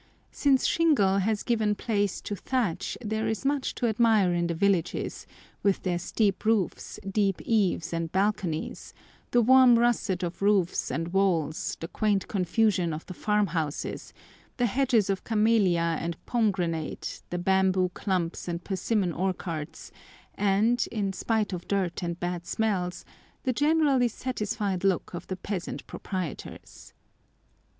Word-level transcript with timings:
Since 0.31 0.65
shingle 0.65 1.19
has 1.19 1.43
given 1.43 1.75
place 1.75 2.21
to 2.21 2.35
thatch 2.35 2.97
there 3.05 3.27
is 3.27 3.45
much 3.45 3.75
to 3.75 3.85
admire 3.85 4.33
in 4.33 4.47
the 4.47 4.55
villages, 4.55 5.27
with 5.61 5.83
their 5.83 5.99
steep 5.99 6.43
roofs, 6.43 6.99
deep 7.07 7.39
eaves 7.45 7.93
and 7.93 8.11
balconies, 8.11 8.95
the 9.29 9.43
warm 9.43 9.77
russet 9.77 10.23
of 10.23 10.41
roofs 10.41 10.89
and 10.89 11.13
walls, 11.13 11.77
the 11.79 11.87
quaint 11.87 12.27
confusion 12.27 12.93
of 12.93 13.05
the 13.05 13.13
farmhouses, 13.13 14.11
the 14.57 14.65
hedges 14.65 15.07
of 15.11 15.23
camellia 15.23 15.97
and 16.01 16.17
pomegranate, 16.25 17.21
the 17.29 17.37
bamboo 17.37 17.89
clumps 17.89 18.47
and 18.47 18.63
persimmon 18.63 19.13
orchards, 19.13 19.91
and 20.33 20.87
(in 20.91 21.13
spite 21.13 21.53
of 21.53 21.67
dirt 21.67 22.01
and 22.01 22.19
bad 22.19 22.47
smells) 22.47 23.05
the 23.43 23.53
generally 23.53 24.07
satisfied 24.07 24.83
look 24.83 25.13
of 25.13 25.27
the 25.27 25.37
peasant 25.37 25.85
proprietors. 25.85 26.91